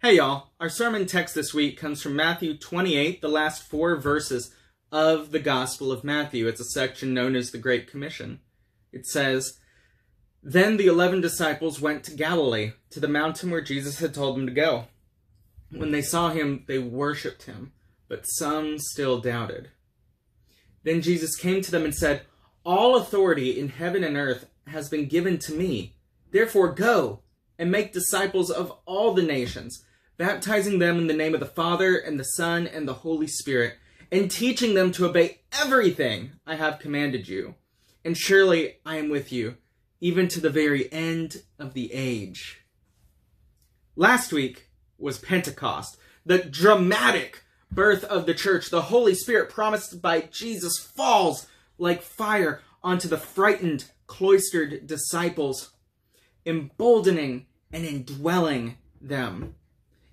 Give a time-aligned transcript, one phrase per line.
[0.00, 4.54] Hey y'all, our sermon text this week comes from Matthew 28, the last four verses
[4.92, 6.46] of the Gospel of Matthew.
[6.46, 8.38] It's a section known as the Great Commission.
[8.92, 9.58] It says,
[10.40, 14.46] Then the eleven disciples went to Galilee, to the mountain where Jesus had told them
[14.46, 14.84] to go.
[15.72, 17.72] When they saw him, they worshipped him,
[18.06, 19.70] but some still doubted.
[20.84, 22.22] Then Jesus came to them and said,
[22.64, 25.96] All authority in heaven and earth has been given to me.
[26.30, 27.22] Therefore go
[27.58, 29.82] and make disciples of all the nations
[30.18, 33.76] baptizing them in the name of the Father and the Son and the Holy Spirit,
[34.10, 37.54] and teaching them to obey everything I have commanded you.
[38.04, 39.56] And surely I am with you,
[40.00, 42.64] even to the very end of the age.
[43.96, 48.70] Last week was Pentecost, the dramatic birth of the church.
[48.70, 51.46] The Holy Spirit promised by Jesus falls
[51.78, 55.70] like fire onto the frightened, cloistered disciples,
[56.44, 59.54] emboldening and indwelling them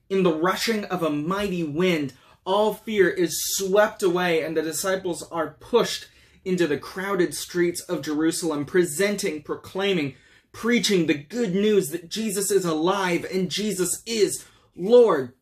[0.10, 2.14] in the rushing of a mighty wind,
[2.46, 6.08] all fear is swept away, and the disciples are pushed
[6.44, 10.14] into the crowded streets of Jerusalem, presenting, proclaiming,
[10.52, 15.34] preaching the good news that Jesus is alive and Jesus is Lord.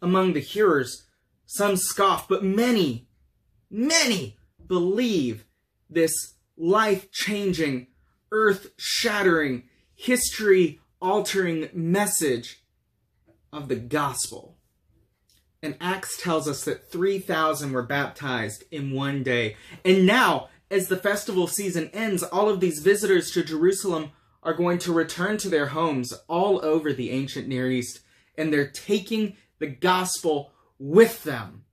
[0.00, 1.04] Among the hearers,
[1.44, 3.08] some scoff, but many,
[3.70, 5.44] many believe
[5.90, 7.88] this life changing,
[8.32, 12.62] earth shattering, history altering message
[13.52, 14.56] of the gospel.
[15.62, 19.56] And Acts tells us that 3,000 were baptized in one day.
[19.84, 24.78] And now, as the festival season ends, all of these visitors to Jerusalem are going
[24.78, 28.00] to return to their homes all over the ancient Near East,
[28.36, 31.64] and they're taking the gospel with them.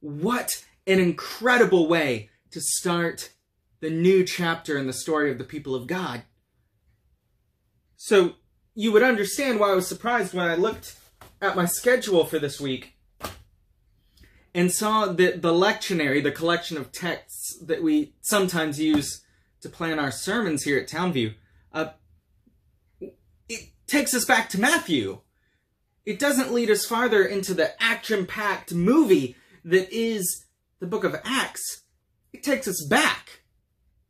[0.00, 3.30] What an incredible way to start
[3.80, 6.22] the new chapter in the story of the people of God.
[7.96, 8.34] So,
[8.74, 10.96] you would understand why I was surprised when I looked
[11.42, 12.96] at my schedule for this week
[14.54, 19.24] and saw that the lectionary, the collection of texts that we sometimes use
[19.60, 21.34] to plan our sermons here at Towne View,
[21.72, 21.90] uh,
[23.48, 25.20] it takes us back to Matthew.
[26.06, 30.46] It doesn't lead us farther into the action-packed movie that is
[30.80, 31.82] the book of Acts.
[32.32, 33.42] It takes us back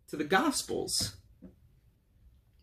[0.09, 1.17] to the Gospels.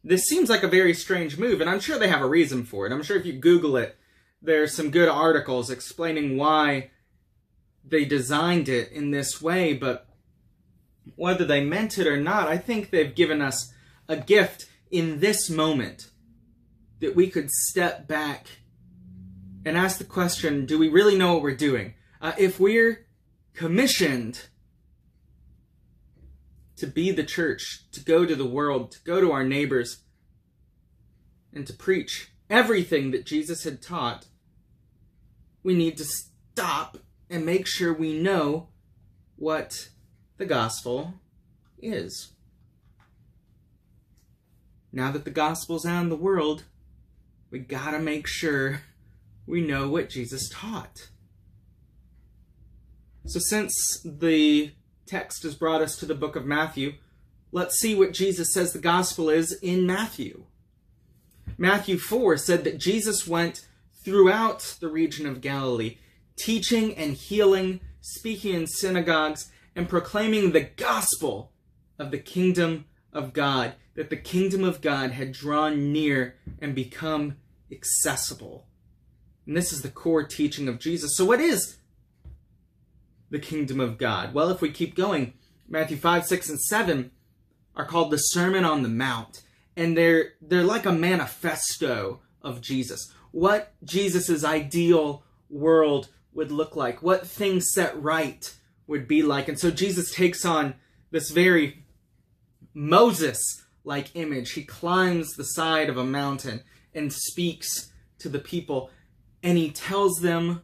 [0.03, 2.85] This seems like a very strange move, and I'm sure they have a reason for
[2.85, 2.93] it.
[2.93, 3.97] I'm sure if you Google it,
[4.41, 6.91] there's some good articles explaining why
[7.85, 10.07] they designed it in this way, but
[11.15, 13.73] whether they meant it or not, I think they've given us
[14.07, 16.09] a gift in this moment
[16.99, 18.47] that we could step back
[19.65, 21.93] and ask the question do we really know what we're doing?
[22.21, 23.07] Uh, if we're
[23.53, 24.47] commissioned
[26.75, 29.97] to be the church, to go to the world, to go to our neighbors,
[31.53, 34.25] and to preach everything that Jesus had taught,
[35.63, 36.97] we need to stop
[37.29, 38.69] and make sure we know
[39.35, 39.89] what
[40.37, 41.13] the gospel
[41.81, 42.33] is.
[44.91, 46.63] Now that the gospel's out in the world,
[47.51, 48.81] we gotta make sure
[49.45, 51.09] we know what Jesus taught.
[53.25, 54.71] So, since the
[55.05, 56.93] text has brought us to the book of Matthew,
[57.51, 60.45] let's see what Jesus says the gospel is in Matthew.
[61.57, 63.65] Matthew 4 said that Jesus went
[64.03, 65.97] throughout the region of Galilee,
[66.37, 71.51] teaching and healing, speaking in synagogues, and proclaiming the gospel
[71.97, 77.37] of the kingdom of God, that the kingdom of God had drawn near and become
[77.71, 78.67] accessible.
[79.45, 81.15] And this is the core teaching of Jesus.
[81.15, 81.77] So, what is
[83.29, 84.33] the kingdom of God?
[84.33, 85.33] Well, if we keep going,
[85.67, 87.11] Matthew 5, 6, and 7
[87.75, 89.41] are called the Sermon on the Mount.
[89.79, 93.13] And they're they're like a manifesto of Jesus.
[93.31, 98.53] What Jesus' ideal world would look like, what things set right
[98.87, 99.47] would be like.
[99.47, 100.75] And so Jesus takes on
[101.11, 101.85] this very
[102.73, 103.39] Moses
[103.85, 104.51] like image.
[104.51, 106.61] He climbs the side of a mountain
[106.93, 108.89] and speaks to the people,
[109.41, 110.63] and he tells them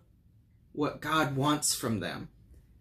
[0.74, 2.28] what God wants from them.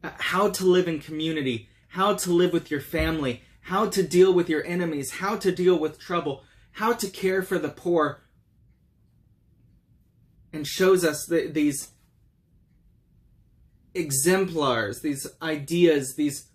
[0.02, 4.48] How to live in community, how to live with your family, how to deal with
[4.48, 8.20] your enemies, how to deal with trouble, how to care for the poor,
[10.52, 11.88] and shows us the, these
[13.94, 16.48] exemplars, these ideas, these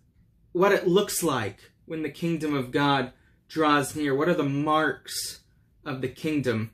[0.51, 3.11] what it looks like when the kingdom of God
[3.47, 4.15] draws near.
[4.15, 5.39] What are the marks
[5.83, 6.71] of the kingdom?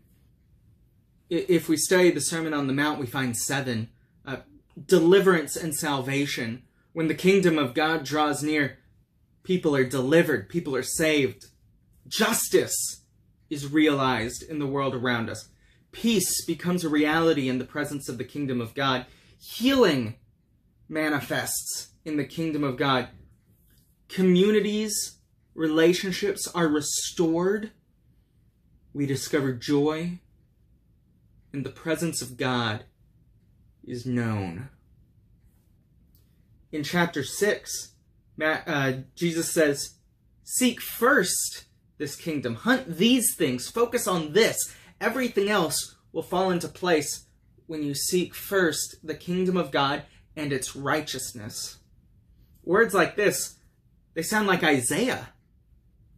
[1.30, 3.90] If we study the Sermon on the Mount, we find seven
[4.26, 4.38] uh,
[4.86, 6.64] deliverance and salvation.
[6.92, 8.80] When the kingdom of God draws near,
[9.46, 11.46] people are delivered, people are saved.
[12.08, 13.04] Justice
[13.50, 15.48] is realized in the world around us
[15.96, 19.06] Peace becomes a reality in the presence of the kingdom of God.
[19.40, 20.16] Healing
[20.90, 23.08] manifests in the kingdom of God.
[24.10, 25.20] Communities,
[25.54, 27.72] relationships are restored.
[28.94, 30.20] We discover joy,
[31.54, 32.84] and the presence of God
[33.86, 34.68] is known.
[36.74, 37.94] In chapter 6,
[38.42, 39.96] uh, Jesus says,
[40.44, 41.66] Seek first
[41.98, 44.74] this kingdom, hunt these things, focus on this.
[45.00, 47.26] Everything else will fall into place
[47.68, 50.04] when you seek first the kingdom of God
[50.36, 51.78] and its righteousness.
[52.64, 53.56] Words like this,
[54.14, 55.30] they sound like Isaiah.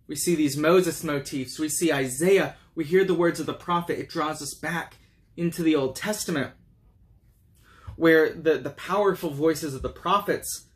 [0.08, 4.00] We see these Moses motifs, we see Isaiah, we hear the words of the prophet.
[4.00, 4.98] It draws us back
[5.36, 6.52] into the Old Testament,
[7.96, 10.67] where the, the powerful voices of the prophets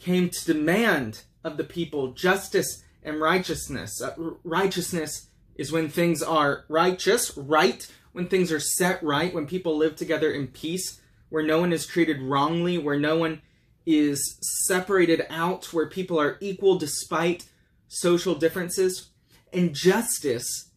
[0.00, 4.00] came to demand of the people justice and righteousness.
[4.02, 4.14] Uh,
[4.44, 9.96] righteousness is when things are righteous, right, when things are set right, when people live
[9.96, 13.42] together in peace, where no one is treated wrongly, where no one
[13.86, 17.46] is separated out, where people are equal despite
[17.88, 19.10] social differences.
[19.52, 20.70] And justice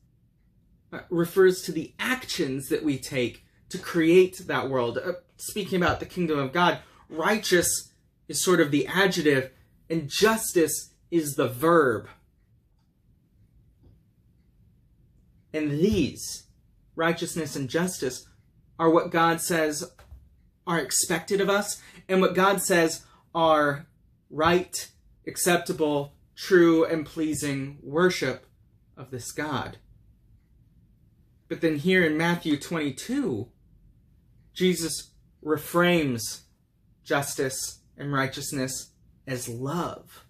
[0.92, 4.98] uh, refers to the actions that we take to create that world.
[4.98, 6.80] Uh, speaking about the kingdom of God,
[7.10, 7.92] righteous
[8.28, 9.52] is sort of the adjective,
[9.90, 12.08] and justice is the verb.
[15.54, 16.44] And these,
[16.96, 18.28] righteousness and justice,
[18.80, 19.92] are what God says
[20.66, 23.06] are expected of us, and what God says
[23.36, 23.86] are
[24.30, 24.90] right,
[25.28, 28.46] acceptable, true, and pleasing worship
[28.98, 29.78] of this God.
[31.50, 33.50] But then here in Matthew 22,
[34.54, 35.12] Jesus
[35.44, 36.42] reframes
[37.04, 38.92] justice and righteousness
[39.28, 40.26] as love.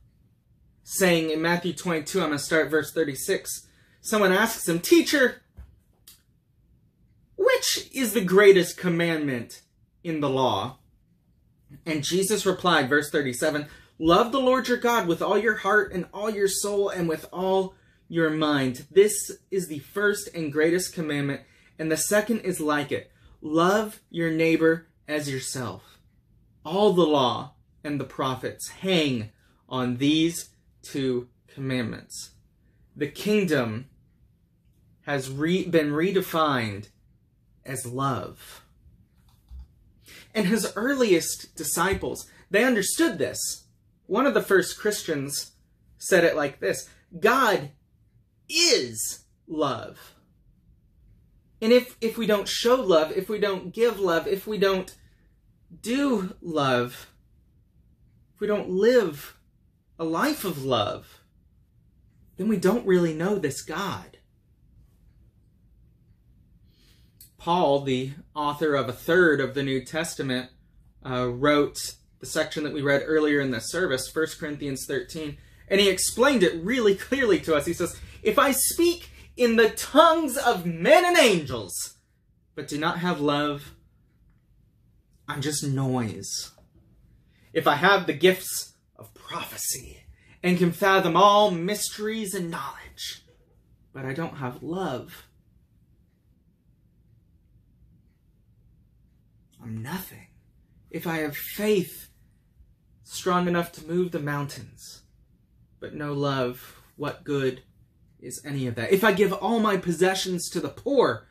[0.84, 3.68] Saying in Matthew 22, I'm going to start verse 36,
[4.02, 5.42] someone asks him, Teacher,
[7.36, 9.62] which is the greatest commandment
[10.04, 10.78] in the law?
[11.86, 13.68] And Jesus replied, verse 37,
[14.00, 17.26] Love the Lord your God with all your heart and all your soul and with
[17.32, 17.76] all
[18.08, 18.86] your mind.
[18.92, 21.42] This is the first and greatest commandment,
[21.80, 23.12] and the second is like it.
[23.42, 25.93] Love your neighbor as yourself.
[26.66, 29.32] All the law and the prophets hang
[29.68, 30.50] on these
[30.82, 32.32] two commandments.
[32.96, 33.90] The kingdom
[35.02, 36.90] has re- been redefined
[37.66, 38.64] as love.
[40.34, 43.66] And his earliest disciples, they understood this.
[44.06, 45.52] One of the first Christians
[45.98, 46.90] said it like this
[47.20, 47.72] God
[48.50, 50.16] is love.
[51.62, 54.94] And if, if we don't show love, if we don't give love, if we don't
[55.82, 57.10] do love,
[58.34, 59.38] if we don't live
[59.98, 61.22] a life of love,
[62.38, 64.18] then we don't really know this God.
[67.38, 70.50] Paul, the author of a third of the New Testament,
[71.06, 75.38] uh, wrote the section that we read earlier in the service, 1 Corinthians 13,
[75.68, 77.66] and he explained it really clearly to us.
[77.66, 81.96] He says, If I speak in the tongues of men and angels,
[82.56, 83.73] but do not have love,
[85.34, 86.52] I'm just noise.
[87.54, 90.04] If I have the gifts of prophecy
[90.44, 93.26] and can fathom all mysteries and knowledge,
[93.92, 95.26] but I don't have love,
[99.62, 100.28] I'm nothing.
[100.92, 102.10] If I have faith
[103.04, 105.02] strong enough to move the mountains,
[105.80, 107.64] but no love, what good
[108.20, 108.94] is any of that?
[108.94, 111.26] If I give all my possessions to the poor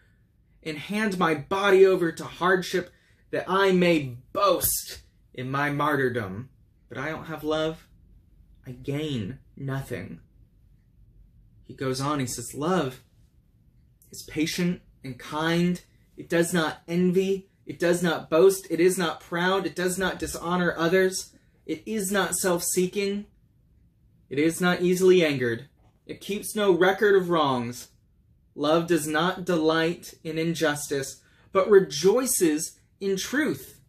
[0.61, 2.91] and hand my body over to hardship
[3.33, 5.01] that I may boast
[5.35, 6.51] in my martyrdom,
[6.89, 7.89] but I don't have love,
[8.67, 10.21] I gain nothing.
[11.67, 13.01] He goes on, he says, Love
[14.13, 15.83] is patient and kind.
[16.17, 17.49] It does not envy.
[17.67, 18.67] It does not boast.
[18.71, 19.67] It is not proud.
[19.67, 21.33] It does not dishonor others.
[21.65, 23.25] It is not self seeking.
[24.29, 25.69] It is not easily angered.
[26.07, 27.89] It keeps no record of wrongs.
[28.55, 31.23] Love does not delight in injustice,
[31.53, 33.81] but rejoices in truth.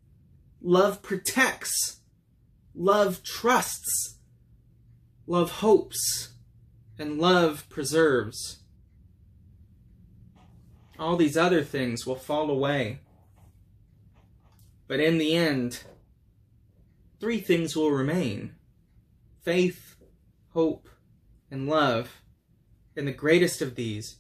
[0.59, 2.01] Love protects.
[2.73, 4.17] Love trusts.
[5.27, 6.29] Love hopes.
[6.97, 8.63] And love preserves.
[10.97, 13.01] All these other things will fall away.
[14.87, 15.83] But in the end,
[17.19, 18.55] three things will remain
[19.43, 19.95] faith,
[20.53, 20.89] hope,
[21.51, 22.21] and love,
[22.95, 24.17] and the greatest of these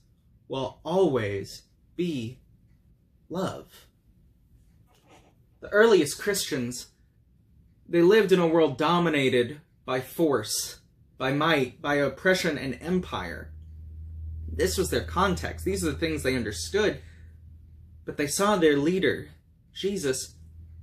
[0.47, 1.63] will always
[1.95, 2.41] be
[3.29, 3.87] love.
[5.63, 6.87] The earliest Christians,
[7.87, 10.81] they lived in a world dominated by force,
[11.17, 13.53] by might, by oppression and empire.
[14.45, 15.63] This was their context.
[15.63, 17.01] These are the things they understood.
[18.03, 19.29] But they saw their leader,
[19.73, 20.35] Jesus,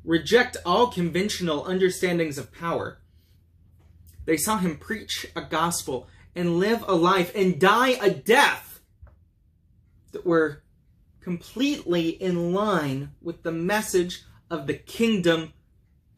[0.03, 3.03] reject all conventional understandings of power.
[4.25, 8.81] They saw him preach a gospel and live a life and die a death
[10.13, 10.63] that were
[11.21, 15.53] completely in line with the message of the kingdom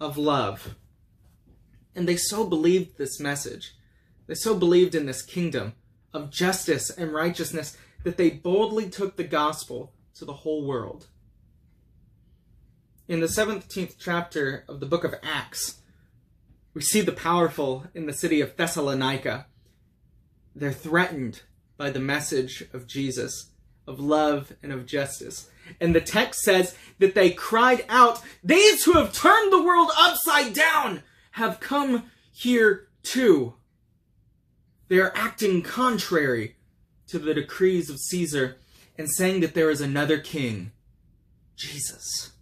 [0.00, 0.74] of love.
[1.94, 3.74] And they so believed this message.
[4.26, 5.74] They so believed in this kingdom
[6.14, 11.06] of justice and righteousness that they boldly took the gospel to the whole world.
[13.08, 15.80] In the 17th chapter of the book of Acts,
[16.74, 19.46] we see the powerful in the city of Thessalonica.
[20.54, 21.42] They're threatened
[21.76, 23.50] by the message of Jesus,
[23.86, 25.50] of love and of justice.
[25.80, 30.52] And the text says that they cried out, These who have turned the world upside
[30.52, 31.02] down
[31.32, 33.54] have come here too.
[34.88, 36.56] They are acting contrary
[37.08, 38.58] to the decrees of Caesar
[38.96, 40.72] and saying that there is another king,
[41.56, 42.32] Jesus.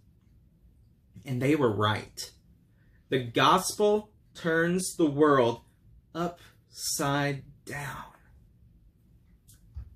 [1.25, 2.31] And they were right.
[3.09, 5.61] The gospel turns the world
[6.13, 8.05] upside down.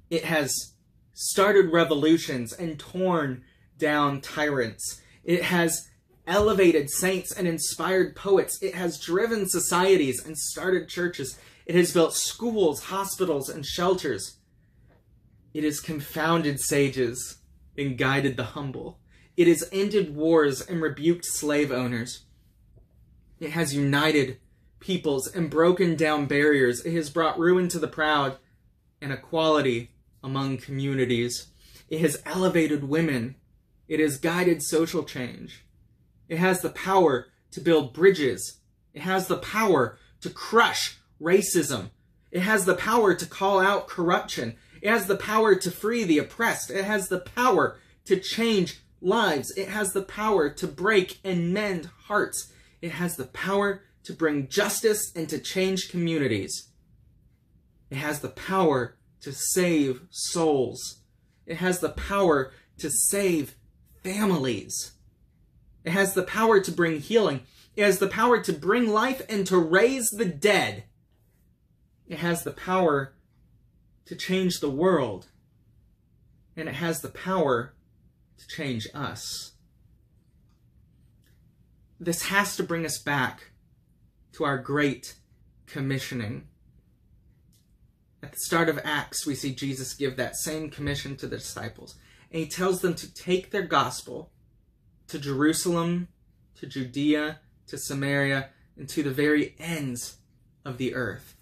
[0.09, 0.74] It has
[1.15, 3.43] started revolutions and torn
[3.79, 5.01] down tyrants.
[5.23, 5.89] It has
[6.27, 8.61] elevated saints and inspired poets.
[8.61, 11.39] It has driven societies and started churches.
[11.65, 14.37] It has built schools, hospitals, and shelters.
[15.53, 17.37] It has confounded sages
[17.77, 18.99] and guided the humble.
[19.37, 22.25] It has ended wars and rebuked slave owners.
[23.39, 24.39] It has united
[24.79, 26.85] peoples and broken down barriers.
[26.85, 28.37] It has brought ruin to the proud
[29.01, 29.91] and equality
[30.25, 31.47] among communities.
[31.87, 33.35] It has elevated women.
[33.87, 35.63] It has guided social change.
[36.27, 38.59] It has the power to build bridges.
[38.95, 41.91] It has the power to crush racism.
[42.31, 44.55] It has the power to call out corruption.
[44.81, 46.71] It has the power to free the oppressed.
[46.71, 49.51] It has the power to change lives.
[49.55, 52.51] It has the power to break and mend hearts.
[52.81, 56.69] It has the power to bring justice and to change communities.
[57.91, 60.99] It has the power to save souls.
[61.47, 63.55] It has the power to save
[64.03, 64.91] families.
[65.83, 67.41] It has the power to bring healing.
[67.75, 70.83] It has the power to bring life and to raise the dead.
[72.07, 73.15] It has the power
[74.05, 75.25] to change the world.
[76.55, 77.73] And it has the power
[78.37, 79.53] to change us.
[81.99, 83.53] This has to bring us back
[84.33, 85.15] to our great
[85.65, 86.47] commissioning.
[88.25, 91.93] At the start of Acts, we see Jesus give that same commission to the disciples.
[92.31, 94.31] And he tells them to take their gospel
[95.09, 96.07] to Jerusalem,
[96.55, 100.17] to Judea, to Samaria, and to the very ends
[100.65, 101.35] of the earth.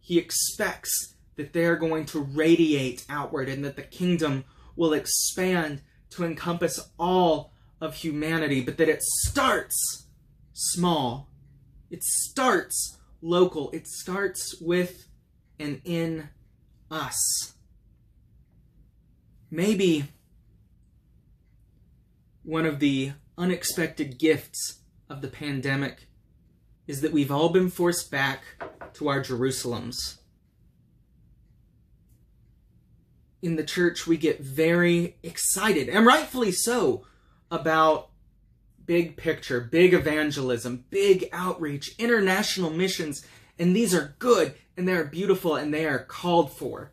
[0.00, 5.82] He expects that they are going to radiate outward and that the kingdom will expand
[6.08, 10.06] to encompass all of humanity, but that it starts
[10.54, 11.28] small.
[11.90, 13.70] It starts local.
[13.72, 15.04] It starts with
[15.60, 16.28] and in
[16.90, 17.52] us.
[19.50, 20.06] Maybe
[22.42, 26.08] one of the unexpected gifts of the pandemic
[26.86, 28.42] is that we've all been forced back
[28.94, 30.18] to our Jerusalems.
[33.42, 37.06] In the church, we get very excited, and rightfully so,
[37.50, 38.10] about
[38.84, 43.24] big picture, big evangelism, big outreach, international missions,
[43.60, 46.92] and these are good and they are beautiful and they are called for.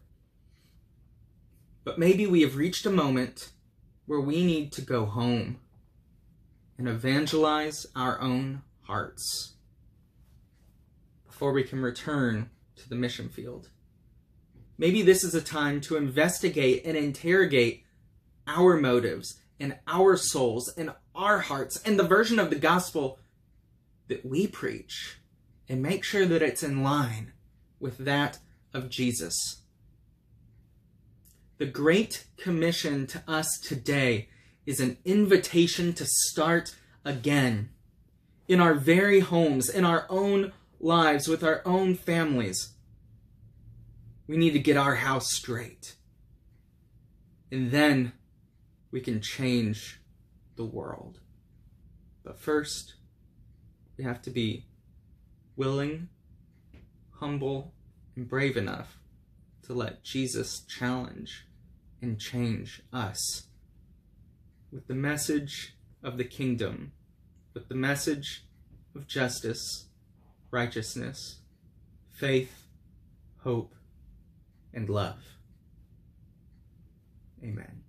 [1.85, 3.53] But maybe we have reached a moment
[4.05, 5.59] where we need to go home
[6.77, 9.53] and evangelize our own hearts
[11.25, 13.69] before we can return to the mission field.
[14.77, 17.85] Maybe this is a time to investigate and interrogate
[18.45, 23.19] our motives and our souls and our hearts and the version of the gospel
[24.09, 25.19] that we preach
[25.69, 27.33] and make sure that it's in line
[27.79, 28.39] with that
[28.73, 29.61] of Jesus.
[31.57, 34.29] The Great Commission to us today
[34.65, 37.69] is an invitation to start again
[38.47, 42.73] in our very homes, in our own lives, with our own families.
[44.27, 45.95] We need to get our house straight.
[47.51, 48.13] And then
[48.91, 49.99] we can change
[50.55, 51.19] the world.
[52.23, 52.95] But first,
[53.97, 54.65] we have to be
[55.57, 56.07] willing,
[57.19, 57.73] humble,
[58.15, 58.97] and brave enough
[59.63, 61.45] to let Jesus challenge
[62.01, 63.47] and change us
[64.71, 66.93] with the message of the kingdom,
[67.53, 68.45] with the message
[68.95, 69.87] of justice,
[70.51, 71.39] righteousness,
[72.11, 72.67] faith,
[73.43, 73.73] hope,
[74.73, 75.19] and love.
[77.43, 77.86] Amen.